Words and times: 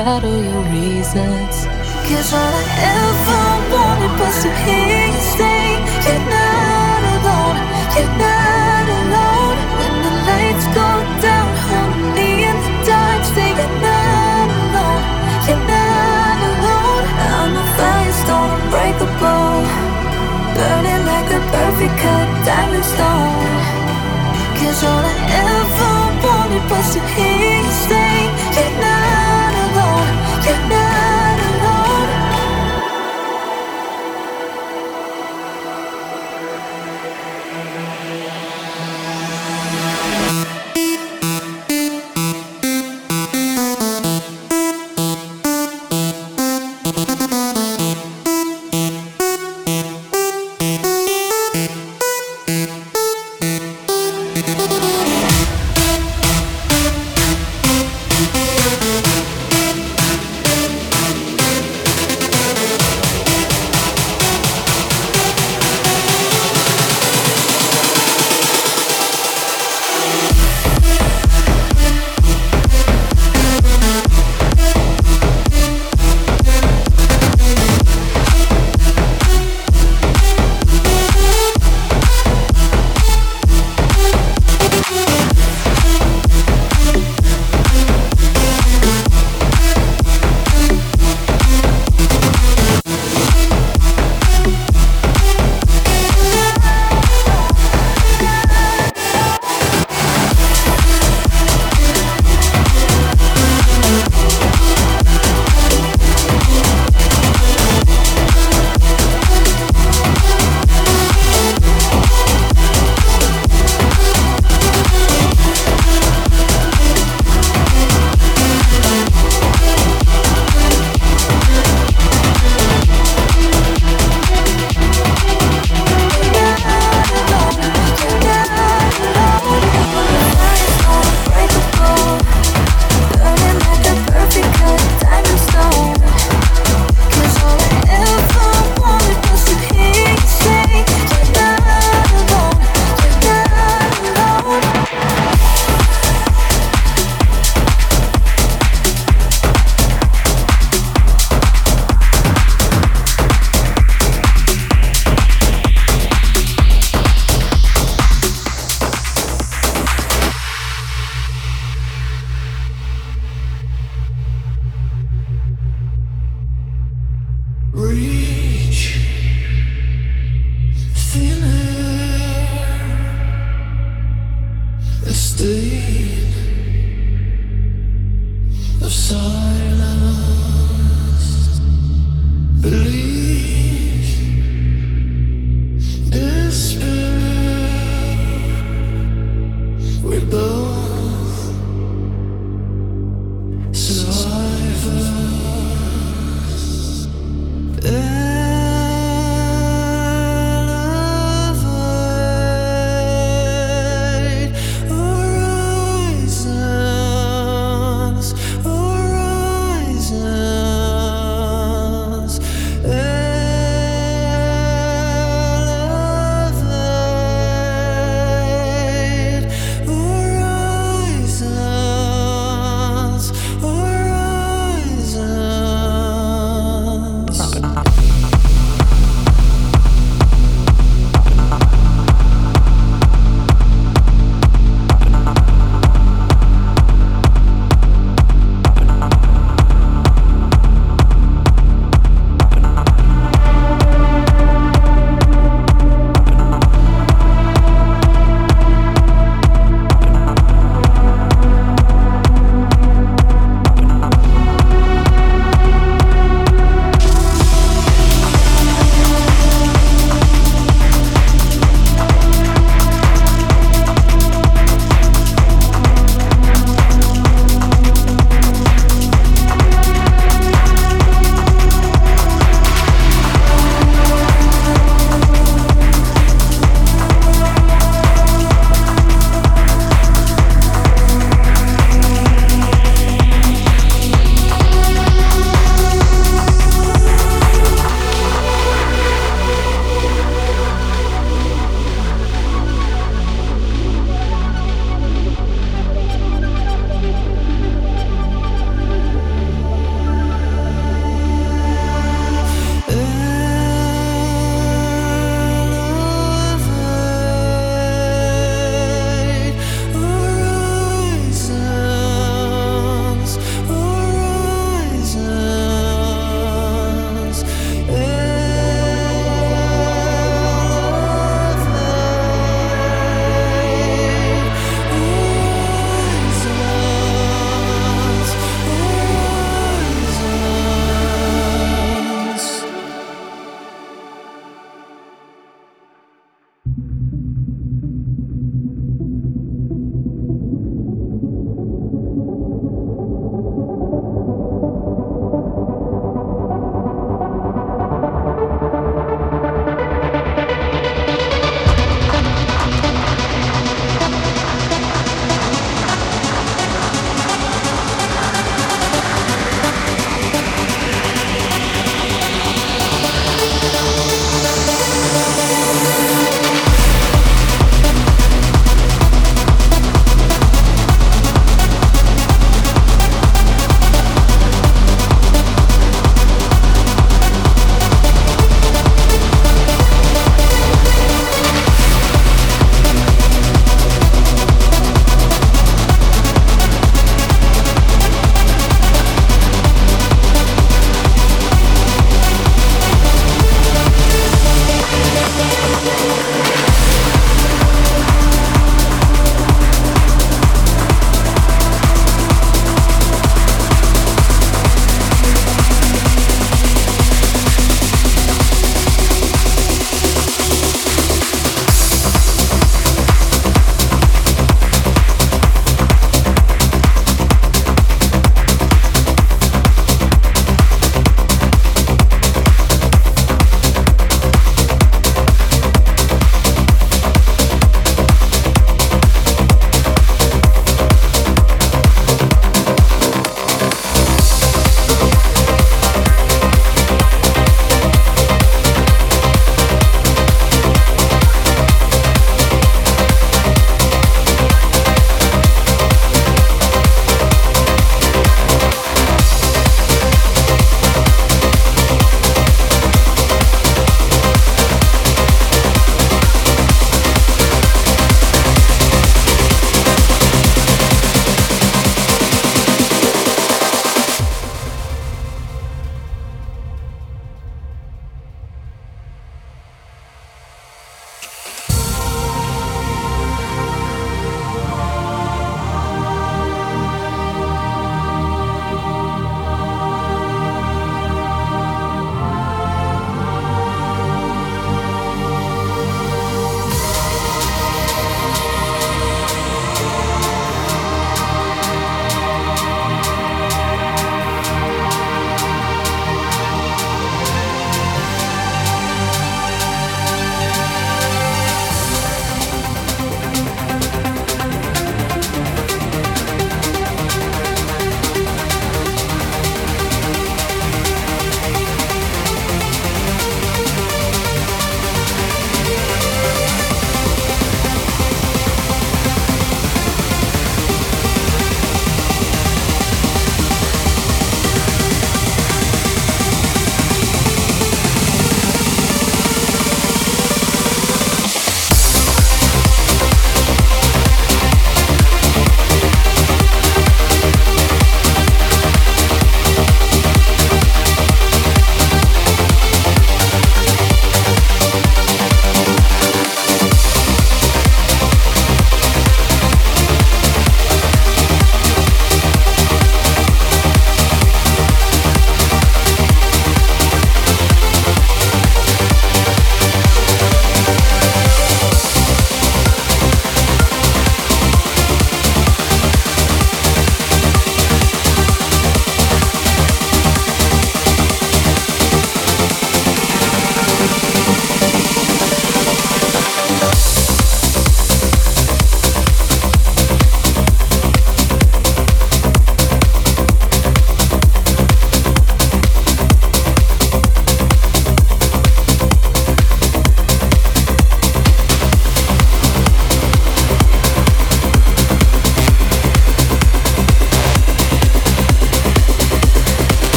shadow 0.00 0.40
your 0.40 0.62
reasons. 0.72 1.66
Cause 2.08 2.32
all 2.32 2.54
I 2.60 2.66
ever 2.88 3.09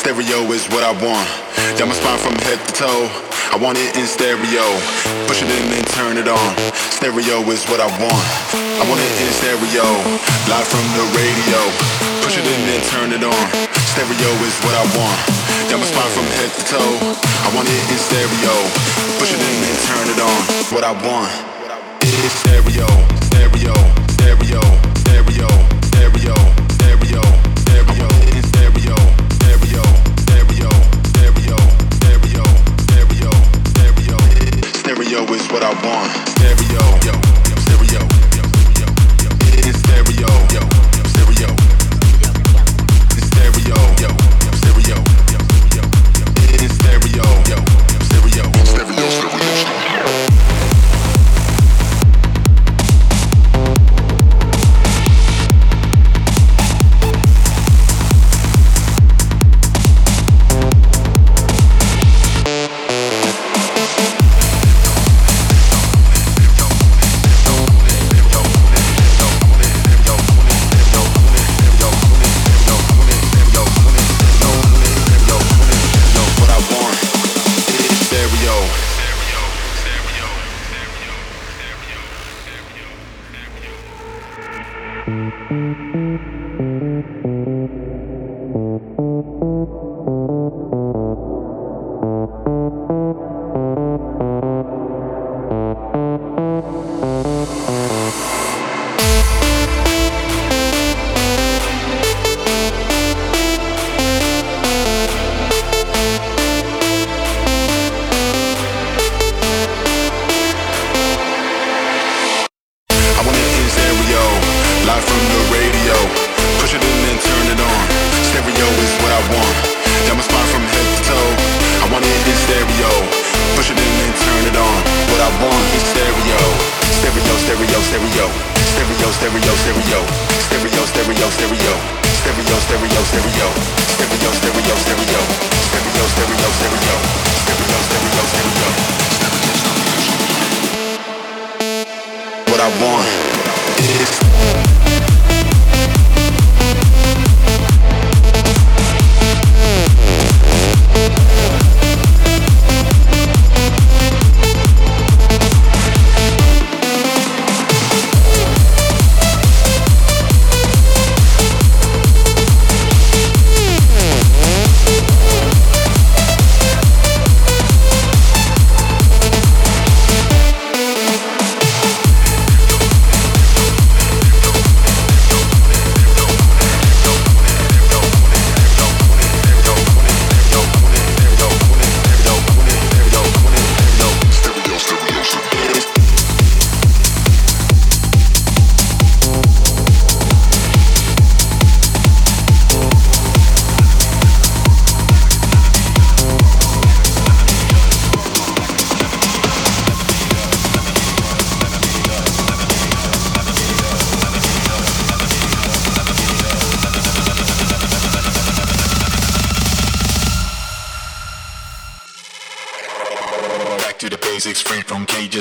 Stereo 0.00 0.48
is 0.56 0.64
what 0.72 0.80
I 0.80 0.96
want. 0.96 1.28
Down 1.76 1.92
my 1.92 1.94
spine 1.94 2.16
from 2.16 2.32
head 2.48 2.56
to 2.56 2.72
toe. 2.72 3.04
I 3.52 3.60
want 3.60 3.76
it 3.76 3.92
in 4.00 4.08
stereo. 4.08 4.64
Push 5.28 5.44
it 5.44 5.52
in 5.52 5.76
and 5.76 5.84
turn 5.92 6.16
it 6.16 6.24
on. 6.24 6.50
Stereo 6.96 7.44
is 7.52 7.68
what 7.68 7.84
I 7.84 7.88
want. 8.00 8.24
I 8.56 8.82
want 8.88 8.96
it 8.96 9.12
in 9.20 9.28
stereo, 9.36 9.84
live 10.48 10.64
from 10.64 10.86
the 10.96 11.04
radio. 11.12 11.60
Push 12.24 12.40
it 12.40 12.48
in 12.48 12.60
and 12.72 12.82
turn 12.88 13.12
it 13.12 13.20
on. 13.20 13.44
Stereo 13.92 14.30
is 14.40 14.56
what 14.64 14.72
I 14.72 14.88
want. 14.96 15.20
Down 15.68 15.84
my 15.84 15.88
spine 15.92 16.12
from 16.16 16.24
head 16.32 16.48
to 16.48 16.62
toe. 16.64 16.96
I 17.44 17.52
want 17.52 17.68
it 17.68 17.84
in 17.92 18.00
stereo. 18.00 18.56
Push 19.20 19.36
it 19.36 19.42
in 19.44 19.56
and 19.68 19.78
turn 19.84 20.06
it 20.08 20.16
on. 20.16 20.40
What 20.72 20.80
I 20.80 20.96
want 20.96 21.28
is 22.00 22.32
stereo, 22.40 22.88
stereo, 23.28 23.76
stereo, 24.16 24.64
stereo, 24.64 24.79
what 35.52 35.62
I 35.64 35.72
want. 35.84 36.10
Stereo, 36.28 36.89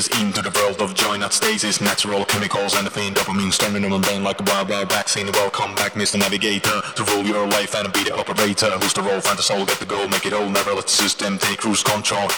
into 0.07 0.41
the 0.41 0.51
world 0.55 0.79
of 0.81 0.95
joy, 0.95 1.17
not 1.17 1.33
stasis. 1.33 1.81
Natural 1.81 2.23
chemicals 2.23 2.75
and 2.75 2.87
the 2.87 2.91
faint 2.91 3.17
dopamine, 3.17 3.51
storming 3.51 3.83
on 3.83 3.91
the 3.91 3.99
brain 3.99 4.23
like 4.23 4.39
a 4.39 4.43
wild, 4.43 4.69
wild 4.69 4.89
vaccine. 4.89 5.27
Welcome 5.33 5.75
back, 5.75 5.93
Mr. 5.93 6.17
Navigator, 6.17 6.79
to 6.95 7.03
rule 7.11 7.25
your 7.25 7.45
life 7.47 7.75
and 7.75 7.91
be 7.91 8.03
the 8.03 8.15
operator. 8.15 8.69
Who's 8.79 8.93
the 8.93 9.01
role, 9.01 9.19
find 9.19 9.37
the 9.37 9.43
soul, 9.43 9.65
get 9.65 9.79
the 9.79 9.85
goal, 9.85 10.07
make 10.07 10.25
it 10.25 10.31
all, 10.31 10.49
never 10.49 10.73
let 10.73 10.85
the 10.85 10.91
system 10.91 11.37
take 11.37 11.57
cruise 11.57 11.83
control. 11.83 12.29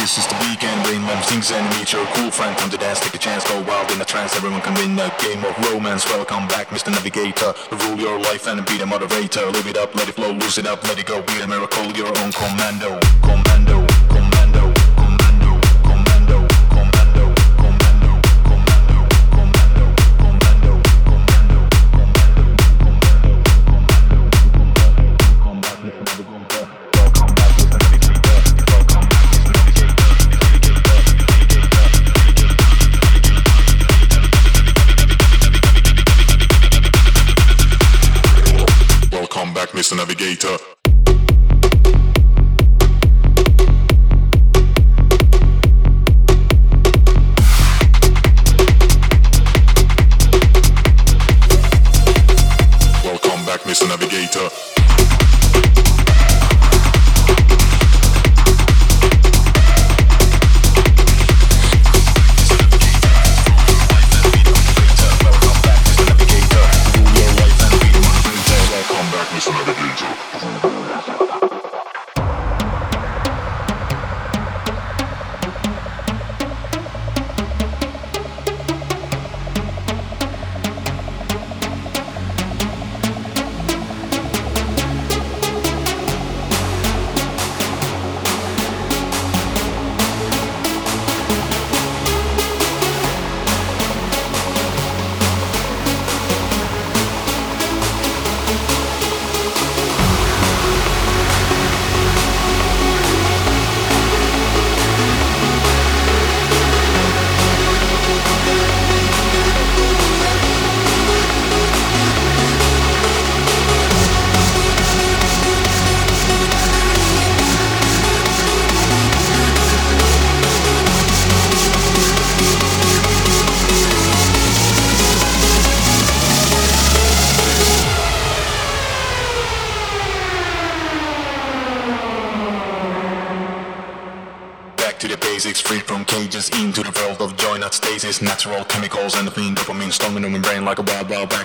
This 0.00 0.16
is 0.16 0.26
the 0.28 0.36
weekend, 0.48 0.82
brain 0.84 1.02
lamp 1.04 1.22
things 1.26 1.50
and 1.50 1.68
meet 1.76 1.92
your 1.92 2.06
cool 2.16 2.30
friend. 2.30 2.56
Come 2.56 2.70
to 2.70 2.78
dance, 2.78 3.00
take 3.00 3.14
a 3.14 3.18
chance, 3.18 3.44
go 3.44 3.60
wild 3.62 3.90
in 3.92 4.00
a 4.00 4.04
trance. 4.04 4.34
Everyone 4.34 4.62
can 4.62 4.72
win 4.74 4.98
a 4.98 5.12
game 5.20 5.44
of 5.44 5.52
romance. 5.68 6.06
Welcome 6.06 6.48
back, 6.48 6.68
Mr. 6.68 6.90
Navigator. 6.90 7.52
To 7.52 7.76
rule 7.84 7.98
your 7.98 8.18
life 8.20 8.46
and 8.46 8.64
be 8.64 8.78
the 8.78 8.86
moderator. 8.86 9.44
Live 9.50 9.66
it 9.66 9.76
up, 9.76 9.94
let 9.94 10.08
it 10.08 10.14
flow, 10.14 10.32
lose 10.32 10.56
it 10.56 10.66
up, 10.66 10.82
let 10.84 10.98
it 10.98 11.04
go. 11.04 11.20
Be 11.20 11.40
a 11.42 11.46
miracle, 11.46 11.84
your 11.92 12.08
own. 12.08 12.32
Commando, 12.32 12.98
commando, 13.20 13.89
Mr. 39.80 39.96
Navigator. 39.96 40.58
Welcome 53.02 53.46
back, 53.46 53.60
Mr. 53.62 53.88
Navigator. 53.88 54.69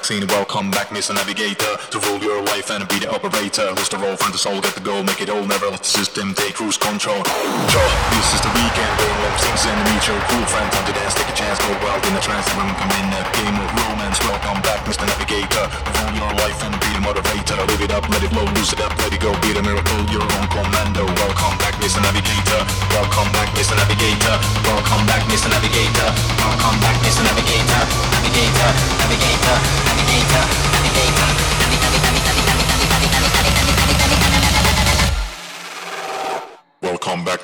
Vaccine. 0.05 0.27
Welcome 0.27 0.69
back, 0.69 0.89
Mr. 0.89 1.15
Navigator, 1.15 1.77
to 1.89 1.99
rule 1.99 2.19
life 2.65 2.81
and 2.81 2.89
be 2.89 2.99
the 2.99 3.09
operator. 3.09 3.67
Who's 3.77 3.89
the 3.89 3.97
role, 3.97 4.15
find 4.17 4.33
the 4.33 4.37
soul, 4.37 4.61
get 4.61 4.73
the 4.73 4.81
goal, 4.81 5.03
make 5.03 5.21
it 5.21 5.29
all, 5.29 5.45
never 5.45 5.69
let 5.69 5.81
the 5.81 5.91
system 5.91 6.33
take 6.33 6.55
cruise 6.55 6.77
control. 6.77 7.21
This 7.21 8.27
is 8.33 8.41
the 8.41 8.49
weekend, 8.57 8.91
going 8.97 9.19
home, 9.21 9.37
things 9.37 9.65
and 9.69 9.79
meet 9.85 10.03
your 10.07 10.19
cool 10.29 10.45
friend. 10.49 10.67
Time 10.71 10.85
to 10.89 10.93
dance, 10.93 11.13
take 11.13 11.29
a 11.29 11.35
chance, 11.35 11.57
go 11.61 11.69
wild 11.85 12.01
in 12.05 12.15
a 12.15 12.21
trance. 12.21 12.47
Everyone 12.49 12.73
come 12.77 12.93
in 12.97 13.07
a 13.13 13.21
game 13.37 13.57
of 13.59 13.69
romance. 13.69 14.17
Welcome 14.25 14.61
back, 14.65 14.81
Mr. 14.87 15.05
Navigator, 15.05 15.65
to 15.69 15.89
rule 15.99 16.15
your 16.17 16.33
life 16.41 16.59
and 16.65 16.73
be 16.81 16.89
the 16.95 17.01
motivator. 17.05 17.59
Live 17.69 17.81
it 17.85 17.91
up, 17.93 18.07
let 18.09 18.23
it 18.23 18.31
flow, 18.33 18.47
lose 18.57 18.73
it 18.73 18.81
up, 18.81 18.93
let 18.97 19.13
it 19.13 19.21
go, 19.21 19.31
be 19.45 19.53
the 19.53 19.61
miracle, 19.61 20.01
your 20.09 20.25
own 20.25 20.47
commando. 20.49 21.05
Welcome 21.21 21.55
back, 21.61 21.75
Mr. 21.83 22.01
Navigator. 22.01 22.61
Welcome 22.97 23.29
back, 23.35 23.49
Mr. 23.53 23.77
Navigator. 23.77 24.35
Welcome 24.65 25.03
back, 25.05 25.21
Mr. 25.29 25.49
Navigator. 25.53 26.09
Welcome 26.41 26.77
back, 26.81 26.97
Mr. 27.05 27.21
Navigator. 27.21 27.81
Navigator, 28.15 28.69
navigator, 29.05 29.57
navigator, 29.85 30.43
navigator. 30.73 31.25
Welcome 31.25 31.44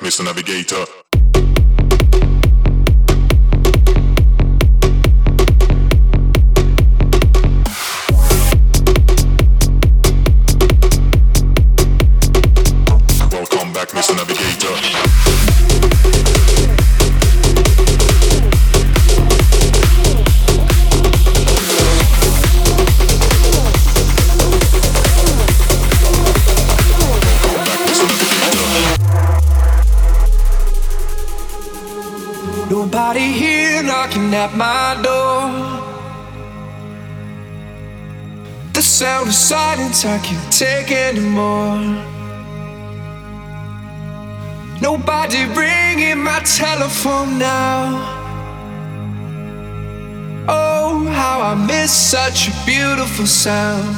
Mr. 0.00 0.24
Navigator. 0.24 1.11
At 34.44 34.56
my 34.56 35.00
door. 35.06 35.42
The 38.72 38.82
sound 38.82 39.28
of 39.28 39.34
silence 39.34 40.04
I 40.04 40.18
can't 40.18 40.52
take 40.52 40.90
anymore. 40.90 41.78
Nobody 44.80 45.42
ringing 45.60 46.20
my 46.30 46.40
telephone 46.40 47.38
now. 47.38 47.82
Oh, 50.48 51.06
how 51.20 51.36
I 51.50 51.54
miss 51.54 51.92
such 51.92 52.48
a 52.48 52.52
beautiful 52.66 53.26
sound. 53.26 53.96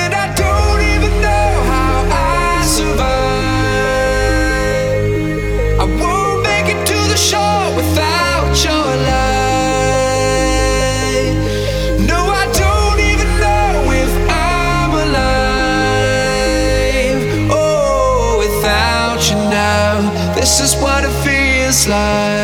And 0.00 0.12
I 0.24 0.26
don't 0.42 0.80
even 0.94 1.12
know 1.26 1.48
how 1.72 1.94
I 2.10 2.64
survive. 2.64 3.29
This 20.40 20.60
is 20.60 20.74
what 20.76 21.04
it 21.04 21.12
feels 21.22 21.86
like. 21.86 22.39